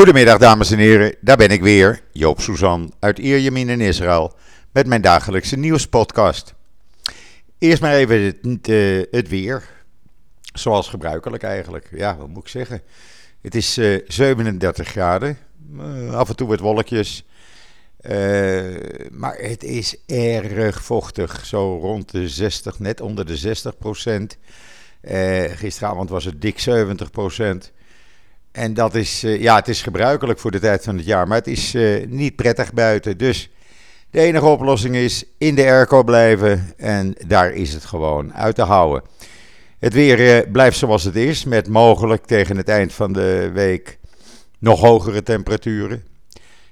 [0.00, 4.32] Goedemiddag dames en heren, daar ben ik weer, Joop Suzan uit Ierjemien in Israël
[4.72, 6.54] met mijn dagelijkse nieuwspodcast.
[7.58, 9.68] Eerst maar even het, uh, het, weer,
[10.52, 11.88] zoals gebruikelijk eigenlijk.
[11.92, 12.82] Ja, wat moet ik zeggen?
[13.40, 15.38] Het is uh, eh, 37 graden,
[15.76, 17.26] uh, af en toe wat wolkjes,
[19.10, 24.38] maar het is erg vochtig, zo rond de 60, net onder de 60 procent.
[25.48, 27.72] gisteravond was het dik 70 procent.
[28.52, 31.38] En dat is, uh, ja, het is gebruikelijk voor de tijd van het jaar, maar
[31.38, 33.18] het is uh, niet prettig buiten.
[33.18, 33.50] Dus
[34.10, 38.62] de enige oplossing is in de airco blijven en daar is het gewoon uit te
[38.62, 39.02] houden.
[39.78, 43.98] Het weer uh, blijft zoals het is, met mogelijk tegen het eind van de week
[44.58, 46.04] nog hogere temperaturen.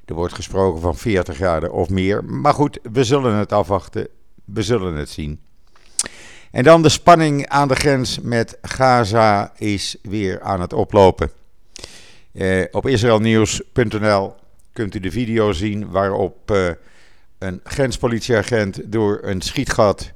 [0.04, 2.24] Er wordt gesproken van 40 graden of meer.
[2.24, 4.08] Maar goed, we zullen het afwachten.
[4.44, 5.40] We zullen het zien.
[6.50, 11.30] En dan de spanning aan de grens met Gaza is weer aan het oplopen.
[12.32, 14.34] Uh, op israelnieuws.nl
[14.72, 16.70] kunt u de video zien waarop uh,
[17.38, 20.12] een grenspolitieagent door een schietgat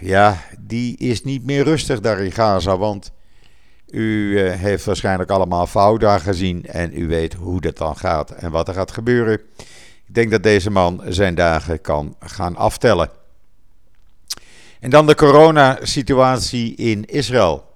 [0.00, 3.12] ja, die is niet meer rustig daar in Gaza, want
[3.90, 8.50] u uh, heeft waarschijnlijk allemaal Fouda gezien en u weet hoe dat dan gaat en
[8.50, 9.40] wat er gaat gebeuren.
[10.06, 13.10] Ik denk dat deze man zijn dagen kan gaan aftellen.
[14.80, 17.66] En dan de coronasituatie in Israël.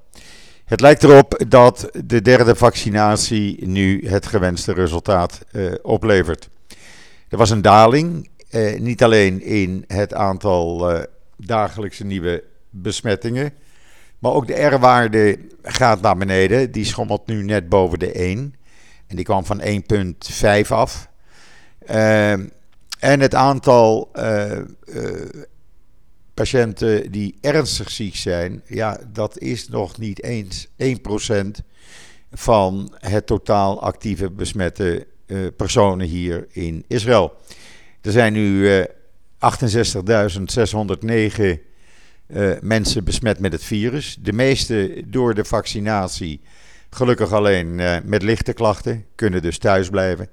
[0.65, 6.49] Het lijkt erop dat de derde vaccinatie nu het gewenste resultaat uh, oplevert.
[7.28, 10.95] Er was een daling, uh, niet alleen in het aantal
[11.37, 13.53] dagelijkse nieuwe besmettingen
[14.22, 16.72] maar ook de R-waarde gaat naar beneden.
[16.72, 18.55] Die schommelt nu net boven de 1.
[19.06, 21.09] En die kwam van 1,5 af.
[21.91, 25.28] Uh, en het aantal uh, uh,
[26.34, 30.71] patiënten die ernstig ziek zijn, ja, dat is nog niet eens 1%
[32.33, 37.33] van het totaal actieve besmette uh, personen hier in Israël.
[38.00, 38.89] Er zijn nu 68.609
[41.39, 41.56] uh,
[42.60, 44.16] mensen besmet met het virus.
[44.20, 46.41] De meeste door de vaccinatie,
[46.91, 50.28] gelukkig alleen uh, met lichte klachten, kunnen dus thuis blijven.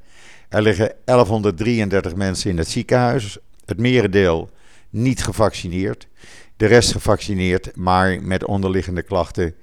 [0.50, 3.38] Er liggen 1133 mensen in het ziekenhuis.
[3.66, 4.50] Het merendeel
[4.90, 6.08] niet gevaccineerd.
[6.58, 9.56] De rest gevaccineerd, maar met onderliggende klachten.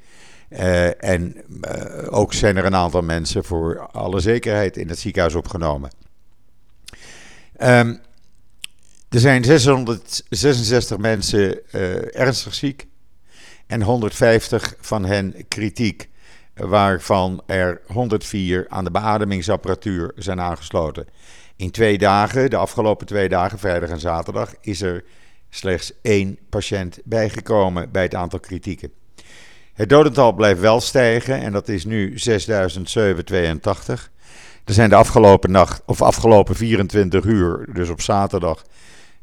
[0.49, 1.35] Uh, en
[2.11, 5.91] ook zijn er een aantal mensen voor alle zekerheid in het ziekenhuis opgenomen.
[7.63, 8.01] Um,
[9.09, 12.87] er zijn 666 mensen uh, ernstig ziek
[13.67, 16.09] en 150 van hen kritiek,
[16.55, 21.07] waarvan er 104 aan de beademingsapparatuur zijn aangesloten.
[21.57, 25.05] In twee dagen, de afgelopen twee dagen, vrijdag en zaterdag, is er
[25.51, 28.93] slechts één patiënt bijgekomen bij het aantal kritieken.
[29.75, 34.11] Het dodental blijft wel stijgen en dat is nu 6782.
[34.67, 38.65] Er zijn de afgelopen nacht, of afgelopen 24 uur, dus op zaterdag,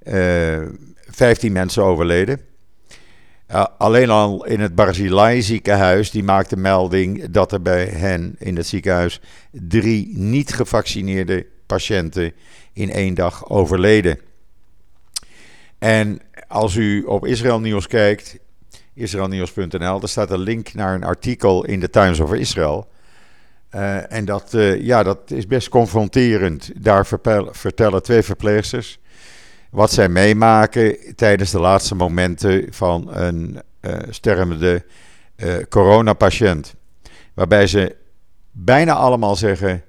[0.03, 2.41] 15 eh, mensen overleden.
[3.51, 8.55] Uh, alleen al in het Barzilai ziekenhuis, die maakte melding dat er bij hen in
[8.55, 12.33] het ziekenhuis drie niet gevaccineerde patiënten
[12.73, 14.19] in één dag overleden.
[15.79, 18.37] En als u op Israël Nieuws kijkt,
[18.93, 22.87] israelnieuws.nl, daar staat een link naar een artikel in de Times of Israel.
[23.75, 26.71] Uh, en dat, uh, ja, dat is best confronterend.
[26.75, 27.05] Daar
[27.51, 28.99] vertellen twee verpleegsters
[29.69, 34.85] wat zij meemaken tijdens de laatste momenten van een uh, stervende
[35.69, 36.75] coronapatiënt.
[37.33, 37.95] Waarbij ze
[38.51, 39.83] bijna allemaal zeggen,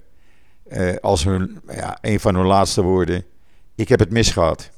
[1.00, 3.24] als hun, ja, een van hun laatste woorden,
[3.74, 4.70] ik heb het misgehad.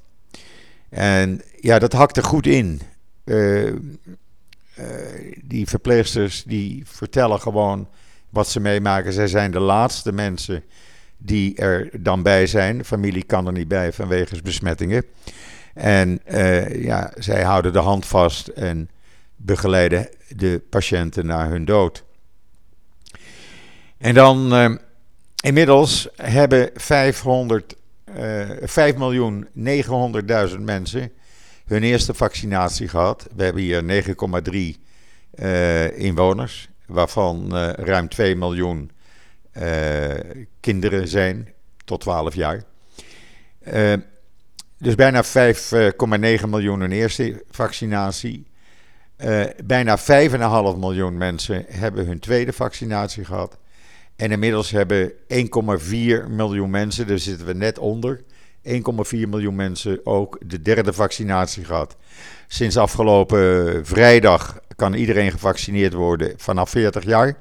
[0.88, 2.80] En ja, dat hakt er goed in.
[5.42, 7.88] Die verpleegsters die vertellen gewoon
[8.36, 9.12] wat ze meemaken.
[9.12, 10.64] Zij zijn de laatste mensen
[11.18, 12.84] die er dan bij zijn.
[12.84, 15.04] familie kan er niet bij vanwege besmettingen.
[15.74, 18.90] En uh, ja, zij houden de hand vast en
[19.36, 22.04] begeleiden de patiënten naar hun dood.
[23.98, 24.52] En dan
[25.42, 27.76] inmiddels hebben 500
[28.16, 31.12] uh, eh, 5.900.000 mensen
[31.66, 33.26] hun eerste vaccinatie gehad.
[33.34, 34.04] We hebben hier
[34.74, 34.80] 9,3
[35.34, 38.90] uh, inwoners, waarvan uh, ruim 2 miljoen
[40.60, 41.48] kinderen zijn
[41.84, 42.62] tot 12 jaar.
[44.78, 45.30] dus bijna 5,9
[46.48, 48.46] miljoen een eerste vaccinatie.
[49.64, 50.04] bijna 5,5
[50.78, 53.58] miljoen mensen hebben hun tweede vaccinatie gehad.
[54.16, 55.16] En inmiddels hebben 1,4
[56.28, 58.22] miljoen mensen, daar zitten we net onder,
[58.66, 58.72] 1,4
[59.10, 61.96] miljoen mensen ook de derde vaccinatie gehad.
[62.46, 67.36] Sinds afgelopen vrijdag kan iedereen gevaccineerd worden vanaf 40 jaar.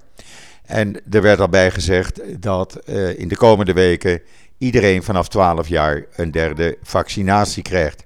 [0.65, 4.21] En er werd al bij gezegd dat uh, in de komende weken
[4.57, 8.03] iedereen vanaf 12 jaar een derde vaccinatie krijgt.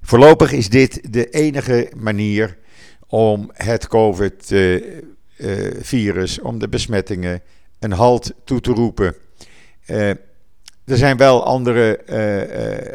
[0.00, 2.56] Voorlopig is dit de enige manier
[3.06, 7.42] om het COVID-virus, uh, uh, om de besmettingen
[7.78, 9.14] een halt toe te roepen.
[10.84, 12.00] Er zijn wel andere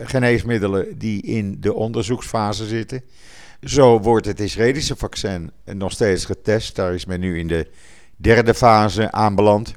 [0.04, 3.04] geneesmiddelen die in de onderzoeksfase zitten.
[3.62, 6.76] Zo wordt het Israëlische vaccin nog steeds getest.
[6.76, 7.68] Daar is men nu in de
[8.16, 9.74] derde fase aanbeland.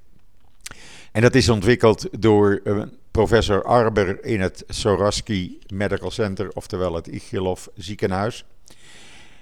[1.12, 2.62] En dat is ontwikkeld door
[3.10, 8.44] professor Arber in het Soraski Medical Center, oftewel het Ichilov ziekenhuis.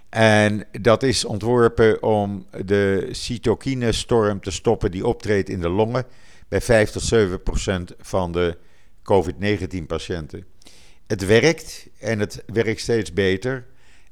[0.08, 6.04] En dat is ontworpen om de cytokinestorm te stoppen die optreedt in de longen
[6.48, 8.56] bij 5 tot 7 procent van de
[9.12, 10.44] COVID-19 patiënten.
[11.06, 13.66] Het werkt en het werkt steeds beter.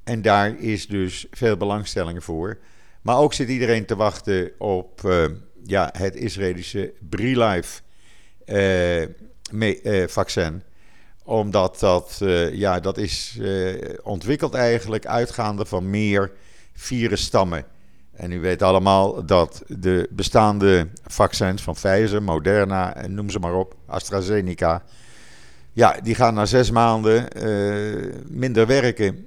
[0.05, 2.59] En daar is dus veel belangstelling voor.
[3.03, 5.25] Maar ook zit iedereen te wachten op uh,
[5.65, 7.81] ja, het Israëlische BRILIFE
[8.47, 9.03] uh,
[9.53, 10.63] uh, vaccin
[11.25, 12.21] omdat dat,
[12.53, 13.39] ja, dat is
[14.03, 16.33] ontwikkeld eigenlijk uitgaande van meer
[16.73, 17.67] virusstammen.
[18.23, 23.55] En u weet allemaal dat de bestaande vaccins van Pfizer, Moderna en noem ze maar
[23.55, 24.83] op, AstraZeneca.
[25.73, 29.27] Ja, die gaan na zes maanden uh, minder werken.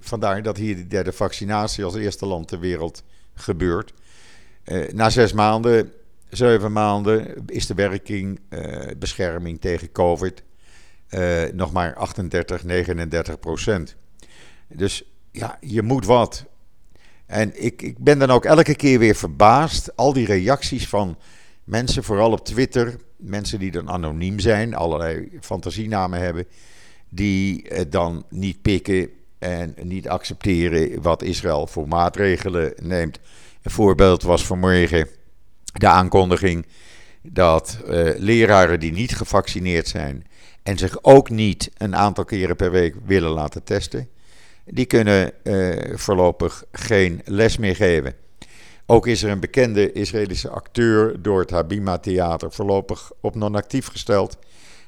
[0.00, 3.02] vandaar dat hier de derde vaccinatie als eerste land ter wereld
[3.34, 3.92] gebeurt.
[4.92, 5.92] na zes maanden,
[6.30, 8.40] zeven maanden is de werking,
[8.98, 10.42] bescherming tegen COVID
[11.52, 13.96] nog maar 38, 39 procent.
[14.68, 16.50] Dus ja, je moet wat.
[17.32, 19.96] En ik, ik ben dan ook elke keer weer verbaasd.
[19.96, 21.18] Al die reacties van
[21.64, 22.96] mensen, vooral op Twitter.
[23.16, 26.46] Mensen die dan anoniem zijn, allerlei fantasienamen hebben.
[27.08, 33.18] Die het dan niet pikken en niet accepteren wat Israël voor maatregelen neemt.
[33.62, 35.08] Een voorbeeld was vanmorgen
[35.72, 36.66] de aankondiging
[37.22, 40.26] dat uh, leraren die niet gevaccineerd zijn
[40.62, 44.08] en zich ook niet een aantal keren per week willen laten testen,
[44.64, 48.14] die kunnen uh, voorlopig geen les meer geven.
[48.86, 54.38] Ook is er een bekende Israëlische acteur door het Habima Theater voorlopig op non-actief gesteld.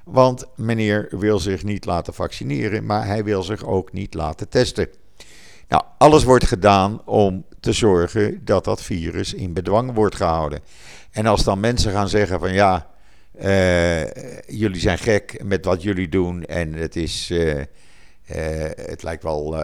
[0.04, 4.88] Want meneer wil zich niet laten vaccineren, maar hij wil zich ook niet laten testen.
[5.68, 10.60] Nou, alles wordt gedaan om te zorgen dat dat virus in bedwang wordt gehouden.
[11.10, 12.90] En als dan mensen gaan zeggen van ja,
[13.40, 14.04] uh,
[14.46, 17.62] jullie zijn gek met wat jullie doen en het is, uh,
[18.24, 19.56] het lijkt wel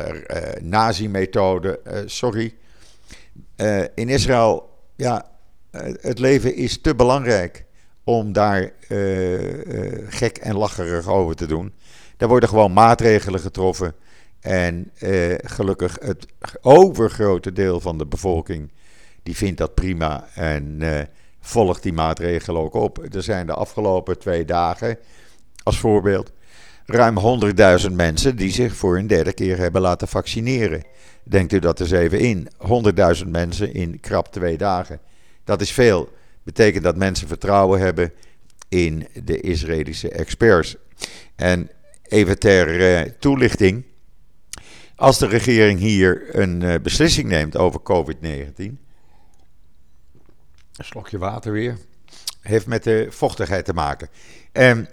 [0.60, 2.54] nazi-methode, sorry.
[3.94, 5.30] in Israël, ja,
[6.00, 7.64] het leven is te belangrijk
[8.04, 8.72] om daar
[10.08, 11.74] gek en lacherig over te doen.
[12.16, 13.94] Daar worden gewoon maatregelen getroffen.
[14.40, 14.90] En
[15.42, 16.26] gelukkig het
[16.60, 18.72] overgrote deel van de bevolking
[19.22, 20.28] die vindt dat prima.
[20.34, 20.80] En
[21.40, 23.14] volgt die maatregelen ook op.
[23.14, 24.98] Er zijn de afgelopen twee dagen,
[25.62, 26.32] als voorbeeld,
[26.92, 27.42] ruim
[27.88, 30.84] 100.000 mensen die zich voor een derde keer hebben laten vaccineren.
[31.24, 32.48] Denkt u dat eens even in.
[33.22, 35.00] 100.000 mensen in krap twee dagen.
[35.44, 36.08] Dat is veel.
[36.42, 38.12] Betekent dat mensen vertrouwen hebben
[38.68, 40.76] in de Israëlische experts.
[41.36, 41.70] En
[42.02, 43.84] even ter uh, toelichting.
[44.96, 48.88] Als de regering hier een uh, beslissing neemt over COVID-19
[50.80, 51.78] een slokje water weer.
[52.40, 54.08] Heeft met de vochtigheid te maken.
[54.52, 54.88] En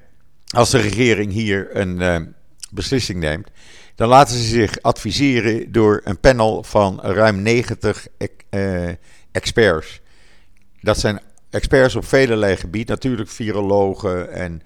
[0.55, 2.17] als de regering hier een uh,
[2.71, 3.49] beslissing neemt,
[3.95, 8.07] dan laten ze zich adviseren door een panel van ruim 90
[8.49, 8.89] uh,
[9.31, 10.01] experts.
[10.81, 14.61] Dat zijn experts op velelei gebied, natuurlijk virologen en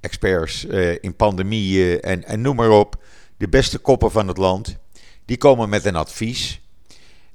[0.00, 3.02] experts uh, in pandemieën en, en noem maar op.
[3.36, 4.76] De beste koppen van het land.
[5.24, 6.60] Die komen met een advies.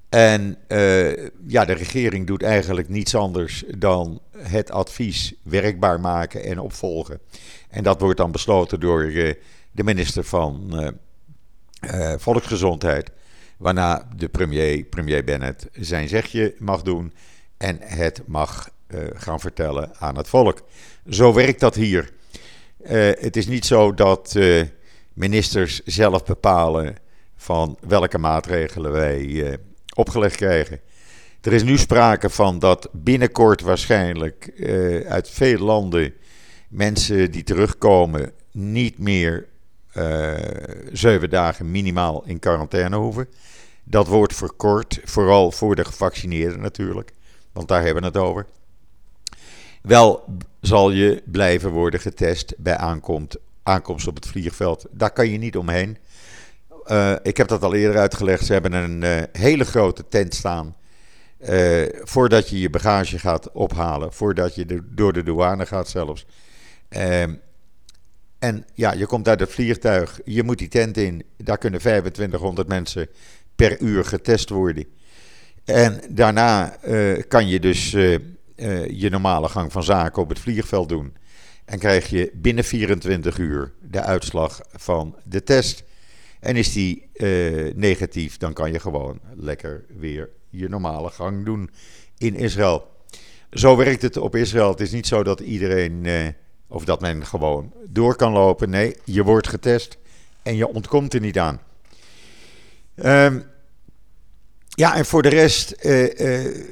[0.10, 0.58] En
[1.48, 7.20] ja, de regering doet eigenlijk niets anders dan het advies werkbaar maken en opvolgen.
[7.70, 9.34] En dat wordt dan besloten door uh,
[9.72, 10.72] de minister van
[11.84, 13.12] uh, Volksgezondheid.
[13.58, 17.13] Waarna de premier, premier Bennett, zijn zegje mag doen
[17.58, 18.70] en het mag
[19.13, 20.62] gaan vertellen aan het volk.
[21.10, 22.12] Zo werkt dat hier.
[23.20, 24.38] het is niet zo dat
[25.13, 26.96] ministers zelf bepalen
[27.36, 29.58] van welke maatregelen wij
[29.94, 30.80] opgelegd krijgen.
[31.46, 36.14] Er is nu sprake van dat binnenkort waarschijnlijk uh, uit veel landen
[36.70, 39.48] mensen die terugkomen niet meer
[39.94, 40.34] uh,
[40.92, 43.28] zeven dagen minimaal in quarantaine hoeven.
[43.84, 47.12] Dat wordt verkort, vooral voor de gevaccineerden natuurlijk,
[47.54, 48.46] want daar hebben we het over.
[49.82, 50.24] Wel
[50.62, 54.86] zal je blijven worden getest bij aankomst, aankomst op het vliegveld.
[54.92, 55.98] Daar kan je niet omheen.
[56.88, 58.46] Uh, ik heb dat al eerder uitgelegd.
[58.46, 60.75] Ze hebben een hele grote tent staan.
[61.50, 64.14] Uh, voordat je je bagage gaat ophalen.
[64.14, 66.25] Voordat je door de douane gaat zelfs.
[66.90, 67.34] Ehm,
[68.40, 70.20] en ja, je komt uit het vliegtuig.
[70.25, 71.24] Je moet die tent in.
[71.38, 73.08] Daar kunnen 2500 mensen
[73.56, 74.86] per uur getest worden.
[75.66, 76.78] En daarna
[77.28, 81.14] kan je dus je normale gang van zaken op het vliegveld doen.
[81.66, 85.84] En krijg je binnen 24 uur de uitslag van de test.
[86.46, 91.70] En is die uh, negatief, dan kan je gewoon lekker weer je normale gang doen
[92.18, 92.88] in Israël.
[93.52, 94.70] Zo werkt het op Israël.
[94.70, 96.28] Het is niet zo dat iedereen, uh,
[96.68, 98.70] of dat men gewoon door kan lopen.
[98.70, 99.98] Nee, je wordt getest
[100.44, 101.62] en je ontkomt er niet aan.
[102.96, 103.44] Um,
[104.70, 106.66] ja, en voor de rest, uh,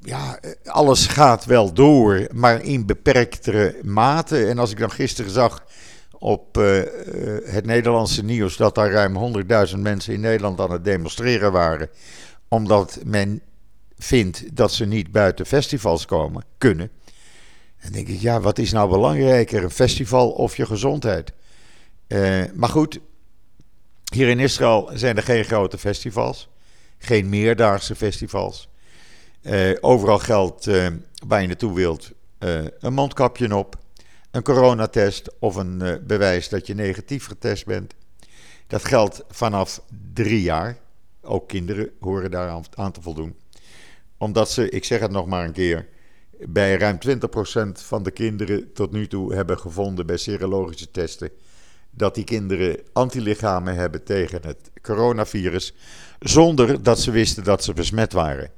[0.00, 4.46] ja, alles gaat wel door, maar in beperktere mate.
[4.46, 5.65] En als ik dan gisteren zag
[6.18, 6.82] op uh,
[7.44, 11.88] het Nederlandse nieuws dat daar ruim 100.000 mensen in Nederland aan het demonstreren waren.
[12.48, 13.42] Omdat men
[13.98, 16.90] vindt dat ze niet buiten festivals komen, kunnen.
[17.76, 21.32] En denk ik, ja, wat is nou belangrijker, een festival of je gezondheid?
[22.08, 22.98] Uh, maar goed,
[24.14, 26.48] hier in Israël zijn er geen grote festivals,
[26.98, 28.68] geen meerdaagse festivals.
[29.80, 30.70] Overal geldt
[31.26, 32.12] waar je naartoe wilt
[32.78, 33.76] een mondkapje op
[34.36, 37.94] een coronatest of een uh, bewijs dat je negatief getest bent.
[38.66, 40.78] Dat geldt vanaf drie jaar.
[41.22, 43.36] Ook kinderen horen daar aan, te voldoen.
[44.18, 45.88] Omdat ze, ik zeg het nog maar een keer,
[46.48, 47.08] bij ruim 20%
[47.72, 51.30] van de kinderen tot nu toe hebben gevonden bij serologische testen
[51.90, 55.74] dat die kinderen antilichamen hebben tegen het coronavirus,
[56.18, 58.50] zonder dat ze wisten dat ze besmet waren.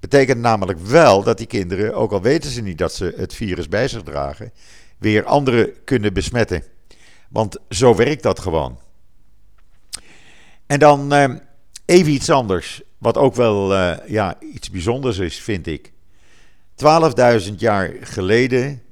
[0.00, 3.68] Betekent namelijk wel dat die kinderen, ook al weten ze niet dat ze het virus
[3.68, 4.52] bij zich dragen,
[4.98, 6.62] weer anderen kunnen besmetten.
[7.28, 8.78] Want zo werkt dat gewoon.
[10.66, 11.12] En dan
[11.84, 13.74] even iets anders, wat ook wel
[14.06, 15.92] ja, iets bijzonders is, vind ik.
[17.48, 18.82] 12.000 jaar geleden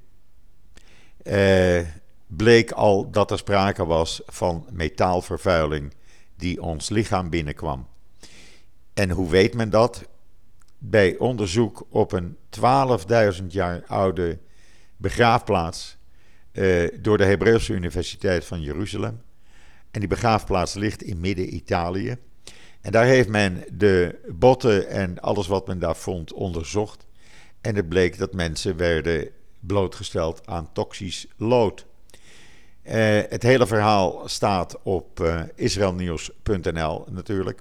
[2.27, 5.95] bleek al dat er sprake was van metaalvervuiling
[6.37, 7.87] die ons lichaam binnenkwam.
[8.95, 10.05] En hoe weet men dat?
[10.79, 12.37] Bij onderzoek op een
[13.41, 14.39] 12.000 jaar oude
[15.05, 15.97] begraafplaats
[16.53, 19.23] uh, door de Hebreeuwse Universiteit van Jeruzalem.
[19.91, 22.17] En die begraafplaats ligt in midden-Italië.
[22.81, 27.07] En daar heeft men de botten en alles wat men daar vond onderzocht.
[27.61, 29.29] En het bleek dat mensen werden
[29.61, 31.87] blootgesteld aan toxisch lood.
[32.85, 32.93] Uh,
[33.29, 37.61] het hele verhaal staat op uh, israelnieuws.nl natuurlijk.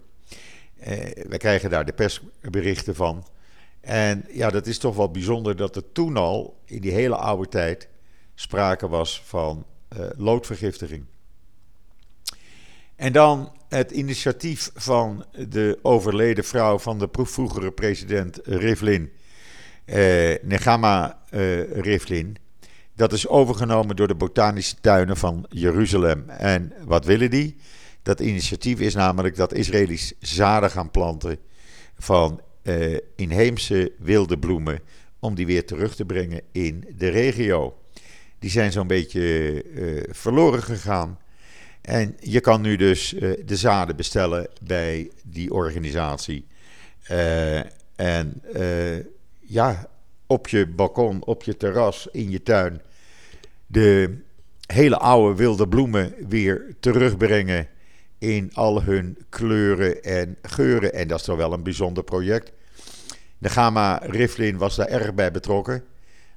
[0.79, 0.87] Uh,
[1.27, 3.25] we krijgen daar de persberichten van.
[3.83, 7.49] En ja, dat is toch wel bijzonder dat er toen al, in die hele oude
[7.49, 7.87] tijd,
[8.35, 9.65] sprake was van
[10.17, 11.05] loodvergiftiging.
[12.95, 19.11] En dan het initiatief van de overleden vrouw van de vroegere president Rivlin,
[20.41, 21.19] Negama
[21.71, 22.37] Rivlin.
[22.95, 26.29] Dat is overgenomen door de botanische tuinen van Jeruzalem.
[26.29, 27.57] En wat willen die?
[28.01, 31.37] Dat initiatief is namelijk dat Israëli's zaden gaan planten
[31.97, 34.79] van uh, inheemse wilde bloemen.
[35.19, 37.77] Om die weer terug te brengen in de regio.
[38.39, 41.19] Die zijn zo'n beetje uh, verloren gegaan.
[41.81, 46.45] En je kan nu dus uh, de zaden bestellen bij die organisatie.
[47.95, 48.41] en
[49.39, 49.89] ja,
[50.27, 52.81] op je balkon, op je terras, in je tuin
[53.67, 54.17] de
[54.65, 57.67] hele oude wilde bloemen weer terugbrengen
[58.23, 60.93] in al hun kleuren en geuren.
[60.93, 62.51] En dat is toch wel een bijzonder project.
[63.37, 65.83] De Gama Riflin was daar erg bij betrokken.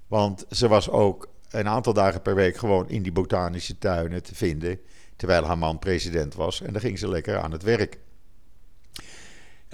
[0.07, 4.35] Want ze was ook een aantal dagen per week gewoon in die botanische tuinen te
[4.35, 4.81] vinden.
[5.17, 6.63] Terwijl haar man president was.
[6.63, 7.99] En dan ging ze lekker aan het werk.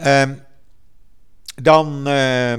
[0.07, 0.40] Um,
[1.62, 2.55] dan uh,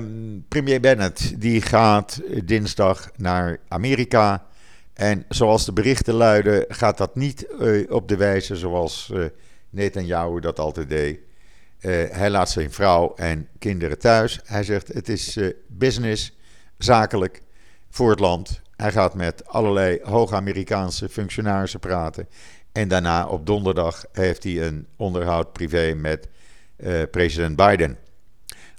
[0.47, 4.45] premier Bennett, die gaat dinsdag naar Amerika.
[4.93, 9.25] En zoals de berichten luiden, gaat dat niet uh, op de wijze zoals uh,
[9.69, 11.19] Netanyahu dat altijd deed.
[11.19, 14.39] Uh, hij laat zijn vrouw en kinderen thuis.
[14.45, 16.37] Hij zegt: het is business,
[16.77, 17.41] zakelijk
[17.89, 18.61] voor het land.
[18.75, 22.27] Hij gaat met allerlei hoge Amerikaanse functionarissen praten.
[22.71, 26.27] En daarna op donderdag heeft hij een onderhoud privé met
[27.11, 27.97] president Biden.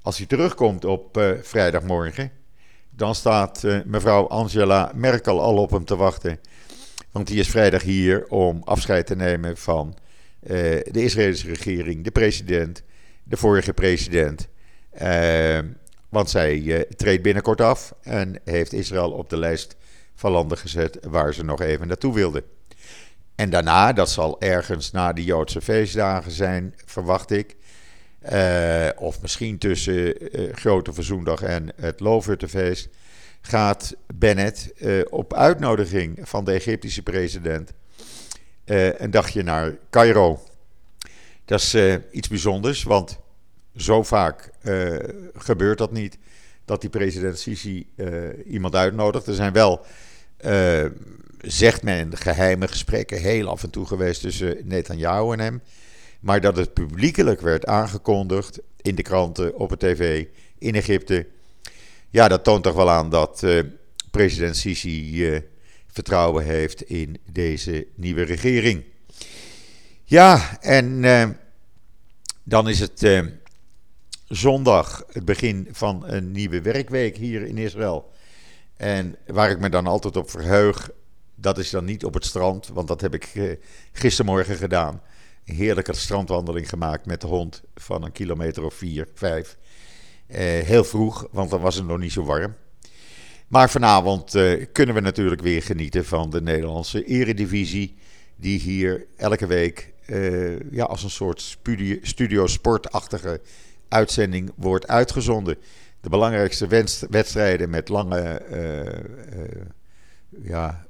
[0.03, 2.31] Als hij terugkomt op vrijdagmorgen,
[2.97, 6.39] dan staat uh, mevrouw Angela Merkel al op hem te wachten.
[7.11, 9.97] Want die is vrijdag hier om afscheid te nemen van
[10.43, 10.51] uh,
[10.91, 12.83] de Israëlische regering, de president,
[13.25, 14.49] de vorige president.
[16.09, 19.77] want zij treedt binnenkort af en heeft Israël op de lijst
[20.15, 22.45] van landen gezet waar ze nog even naartoe wilde.
[23.35, 27.57] En daarna, dat zal ergens na de Joodse feestdagen zijn, verwacht ik.
[28.33, 32.89] Uh, of misschien tussen uh, Grote Verzoendag en het Loofhuttenfeest.
[33.41, 37.73] Gaat Bennett uh, op uitnodiging van de Egyptische president
[38.97, 40.43] een dagje naar Cairo.
[41.45, 41.77] Dat is
[42.11, 43.19] iets bijzonders, want
[43.77, 44.51] zo vaak
[45.35, 46.19] gebeurt dat niet.
[46.65, 47.87] Dat die president Sisi
[48.47, 49.27] iemand uitnodigt.
[49.27, 49.85] Er zijn wel,
[51.41, 55.63] zegt men, geheime gesprekken heel af en toe geweest tussen Netanyahu en hem.
[56.25, 60.27] Maar dat het publiekelijk werd aangekondigd in de kranten, op het tv,
[60.59, 61.27] in Egypte.
[62.11, 63.63] Ja, dat toont toch wel aan dat uh,
[64.11, 65.41] president Sisi uh,
[65.87, 68.85] vertrouwen heeft in deze nieuwe regering.
[70.05, 71.29] Ja, en uh,
[72.43, 73.25] dan is het
[74.29, 78.13] zondag, het begin van een nieuwe werkweek hier in Israël.
[78.77, 80.91] En waar ik me dan altijd op verheug,
[81.35, 83.57] dat is dan niet op het strand, want dat heb ik
[83.93, 85.03] gistermorgen gedaan
[85.45, 89.57] heerlijke strandwandeling gemaakt met de hond van een kilometer of vier, vijf.
[90.29, 92.55] Uh, heel vroeg, want dan was het nog niet zo warm.
[93.49, 97.97] Maar vanavond uh, kunnen we natuurlijk weer genieten van de Nederlandse eredivisie.
[98.37, 101.59] Die hier elke week uh, ja, als een soort
[102.03, 103.41] studio sportachtige
[103.89, 105.57] uitzending wordt uitgezonden.
[106.01, 106.67] De belangrijkste
[107.11, 108.43] wedstrijden met lange
[110.43, 110.87] ja,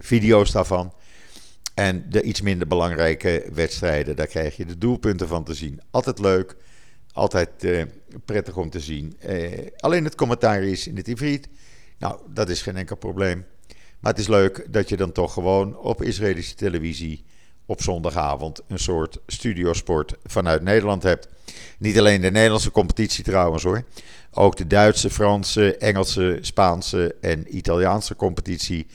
[0.00, 0.92] video's daarvan.
[1.76, 5.80] En de iets minder belangrijke wedstrijden, daar krijg je de doelpunten van te zien.
[5.90, 6.56] Altijd leuk,
[7.12, 7.82] altijd uh,
[8.24, 9.16] prettig om te zien.
[9.28, 11.48] Uh, alleen het commentaar is in het Ivriet.
[11.98, 13.44] Nou, dat is geen enkel probleem.
[14.00, 17.24] Maar het is leuk dat je dan toch gewoon op Israëlische televisie
[17.66, 21.28] op zondagavond een soort studiosport vanuit Nederland hebt.
[21.78, 23.84] Niet alleen de Nederlandse competitie trouwens hoor.
[24.30, 28.86] Ook de Duitse, Franse, Engelse, Spaanse en Italiaanse competitie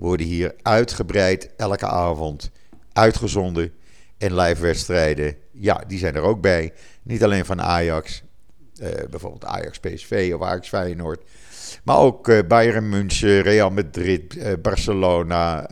[0.00, 2.50] worden hier uitgebreid elke avond
[2.92, 3.72] uitgezonden.
[4.18, 6.72] En live wedstrijden, ja, die zijn er ook bij.
[7.02, 8.22] Niet alleen van Ajax,
[9.10, 11.22] bijvoorbeeld Ajax PSV of Ajax Feyenoord.
[11.84, 15.66] Maar ook Bayern München, Real Madrid, Barcelona,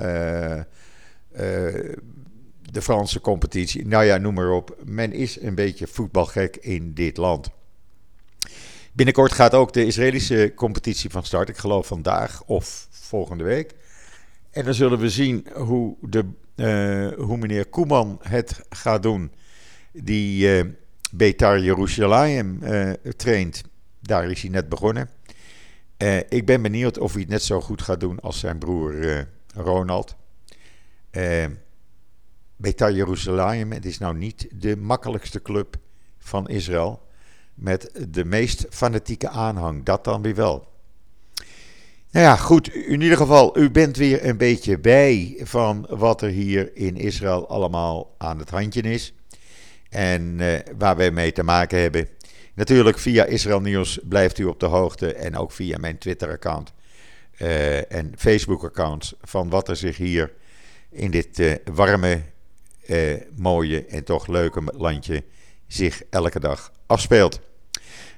[2.62, 3.86] de Franse competitie.
[3.86, 4.76] Nou ja, noem maar op.
[4.84, 7.48] Men is een beetje voetbalgek in dit land.
[8.92, 11.48] Binnenkort gaat ook de Israëlische competitie van start.
[11.48, 13.74] Ik geloof vandaag of volgende week.
[14.58, 16.24] En dan zullen we zien hoe, de,
[16.56, 19.32] uh, hoe meneer Koeman het gaat doen.
[19.92, 20.72] Die uh,
[21.12, 23.62] Betar Jerusalem uh, traint.
[24.00, 25.08] Daar is hij net begonnen.
[26.28, 30.16] ik ben benieuwd of hij het net zo goed gaat doen als zijn broer Ronald.
[32.56, 35.76] Betar Jerusalem, het is nou niet de makkelijkste club
[36.18, 37.02] van Israël.
[37.54, 39.84] Met de meest fanatieke aanhang.
[39.84, 40.77] Dat dan weer wel.
[42.10, 42.74] Nou ja, goed.
[42.74, 47.48] In ieder geval, u bent weer een beetje bij van wat er hier in Israël
[47.48, 49.14] allemaal aan het handje is.
[49.88, 52.08] En uh, waar wij mee te maken hebben.
[52.54, 55.14] Natuurlijk via Israël Nieuws blijft u op de hoogte.
[55.14, 56.72] En ook via mijn Twitter-account
[57.38, 59.12] uh, en Facebook-account.
[59.22, 60.32] Van wat er zich hier
[60.90, 62.22] in dit uh, warme,
[63.36, 65.24] mooie en toch leuke landje
[65.66, 67.40] zich elke dag afspeelt.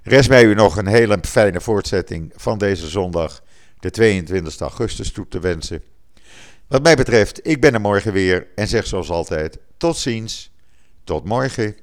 [0.02, 3.42] Rest mij u nog een hele fijne voortzetting van deze zondag,
[3.80, 5.82] de 22 augustus, toe te wensen.
[6.66, 10.52] Wat mij betreft, ik ben er morgen weer en zeg zoals altijd: tot ziens,
[11.04, 11.76] tot morgen.